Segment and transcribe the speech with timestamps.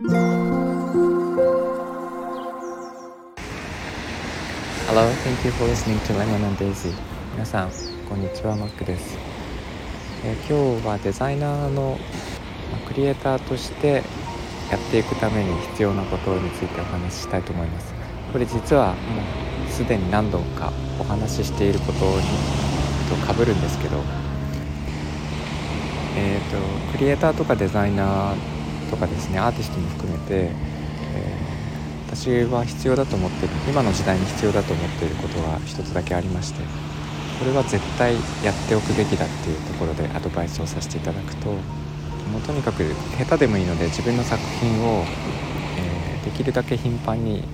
[0.00, 0.14] Hello,
[5.24, 6.94] thank you for listening to Lemon and Daisy.
[7.32, 7.70] 皆さん
[8.08, 9.18] こんにちはマックです、
[10.24, 11.98] えー、今日はデザイナーの、
[12.70, 14.04] まクリエイターとして
[14.70, 17.92] やっていくために必要なことについてお話ししたいと思います。
[18.32, 19.00] これ実はも
[19.66, 22.22] うすでに何度かお話ししていることに
[23.10, 24.00] と被るんですけど。
[26.20, 26.56] えーと、
[26.92, 28.57] クリエイターとかデザイナー
[28.88, 36.60] とかですねアーティストも含めて、えー、私は必要だと思ってる今の時代に必要だと思っていることが一つだけありまして
[37.38, 38.14] これは絶対
[38.44, 42.84] やっておくべきだっていうところでアドバイスをさせていただくともうとにかく
[43.16, 45.04] 下手でもいいので自分の作品を、
[45.78, 47.44] えー、できるだけ頻繁に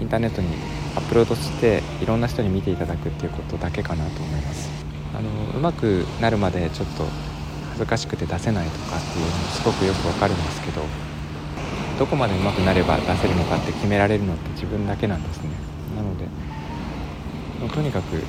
[0.00, 0.48] インターネットに
[0.96, 4.68] アップロードしていろんな人に見ていただくっていうことだけかなと思います。
[5.14, 7.04] あのうまくなるまでちょっと
[7.76, 10.80] 恥ずかしくて出せないとかっていうのもすごくよくわかるんですけど
[11.98, 15.50] どこまでうまくなれば出せるのかって決められるのって自分だけなんですね。
[15.94, 16.24] なので
[17.60, 18.22] もうとにかく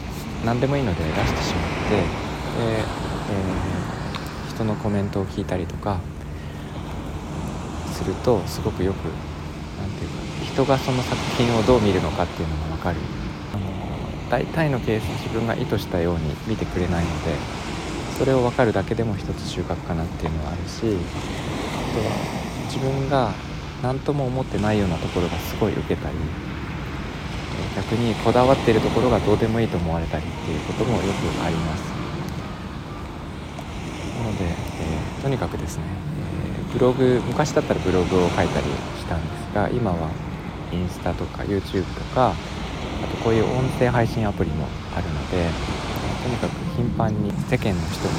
[0.45, 2.03] 何でもいいので出してしまってで、
[2.59, 3.87] えー
[4.57, 5.99] 人のコメントを聞いたりとか
[7.93, 9.05] するとすごくよく
[9.79, 12.97] 何て言うか人がその作品をどう見るのかっていうのが分かる。
[13.53, 13.69] あの
[14.31, 17.35] 大体のケース自分が意図したように見てくれないので
[18.17, 22.11] それを分かるだけでも一つ収穫かなっていうのはあるしあとは
[22.65, 23.31] 自分が
[23.83, 26.15] 何とも思ってないようなところがすごい受けたり
[27.75, 31.83] 逆にこだわっているところがどうでもいいと思われたりっていうこともよくあります。
[34.17, 35.83] なので、えー、とにかくですね、
[36.57, 38.65] えー、ブログ昔だったらブログを書いたり
[38.97, 40.09] したんですが今は
[40.71, 45.45] インスタとか YouTube とかあとこういう音声配信アプリもあるので、
[46.23, 48.13] とにかく頻繁に世間の人に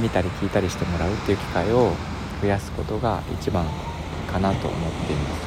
[0.00, 1.92] 見たり聞いたりしてもらうっていう機会を
[2.40, 3.66] 増やすことが一番
[4.32, 5.46] かなと思っています。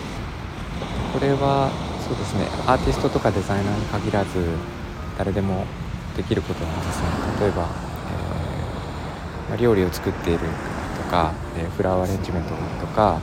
[1.13, 1.71] これは
[2.07, 4.29] そうですねアーティストとかデザイナーに限らず
[5.17, 5.65] 誰でも
[6.15, 7.07] できることなんですね。
[7.41, 7.67] 例えば
[9.57, 10.45] 料理を作っていると
[11.09, 12.49] か、えフラワーアレンジメント
[12.85, 13.19] とか、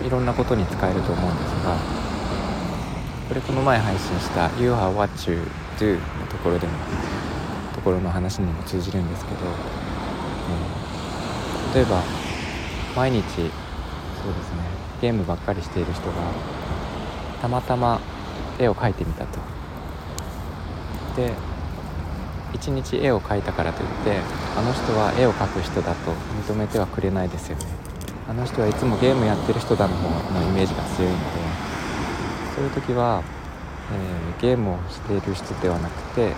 [0.00, 1.76] えー、いろんなことに使えると思うんですが
[3.28, 5.42] これこの前配信した「You are what you
[5.78, 6.72] do」のところでも
[7.74, 9.38] ところの話にも通じるんですけど、
[11.72, 12.02] えー、例えば
[12.94, 13.50] 毎日そうですね
[15.00, 16.14] ゲームばっかりしている人が
[17.42, 18.00] たまたま
[18.58, 19.38] 絵を描いてみたと。
[21.16, 21.32] で
[22.52, 24.20] 一日絵を描いたからといって
[24.56, 26.12] あの人は絵を描く人だと
[26.48, 27.66] 認めてはくれないですよね
[28.28, 31.45] あの人はいつもゲームやってる人だの方のイメージが強いので
[32.56, 33.22] そういう時は、
[33.92, 36.32] えー、ゲームをしている人ではなくて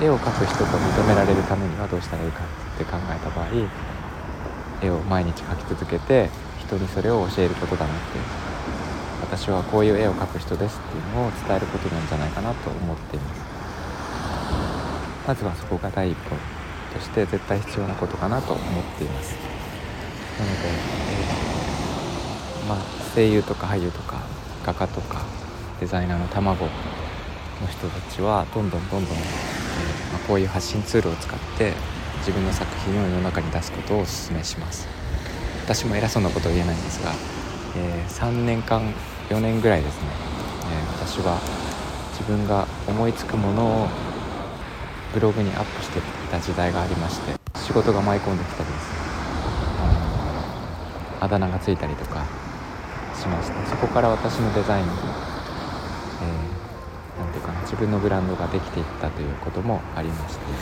[0.00, 3.48] 絵を描く人と認められるためにはどうしたらいいかって考えた場合
[4.80, 6.30] 絵を毎日描き続けて
[6.60, 8.44] 人にそれを教えることだなって
[9.22, 13.40] 私はこういう絵を描く人ですっていうのを伝えることなんじゃないかなと思っています。
[15.26, 16.36] まずはそこが第一歩
[16.92, 19.34] として絶対必要なことかなと思っています。
[20.38, 22.78] なので、えー、まあ、
[23.14, 24.20] 声優とか俳優とか
[24.64, 25.22] 画家とか
[25.78, 26.70] デザイナーの卵の
[27.70, 31.72] 人たちはどんどんどんどん、えー、まあ、こういう発信ツールを使って
[32.18, 34.88] 自分の作品を世の中に出すことをお勧めします。
[35.64, 37.12] 私も偉そうなことは言えないんですが、
[37.76, 38.82] えー、3年間
[39.28, 40.08] 4年ぐらいですね、
[40.70, 41.38] え私は
[42.12, 43.88] 自分が思いつくものを
[45.14, 49.04] ブログにアップしてた時代がありまして仕事が舞い込んできたりですね。
[51.20, 52.26] あだ名がついたりとか
[53.24, 60.52] しましてそこから私のデザインに、えー、ていうかな自分のブランドができていったということもありまして、は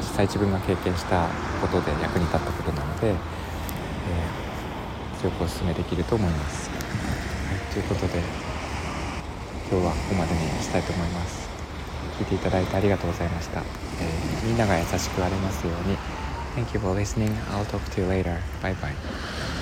[0.00, 1.28] 実際自分が経験した
[1.60, 6.70] ことで役に立ったことなので、えー、強くお勧めできると思います。
[6.70, 8.18] はい、ということで
[9.70, 11.52] 今日はここまでにしたいと思います。
[12.18, 15.96] 聞いていただいてありがとうございました、えー、みんなが優しくありますように
[16.54, 17.34] Thank you for listening.
[17.48, 18.38] I'll talk to you later.
[18.60, 19.61] Bye bye.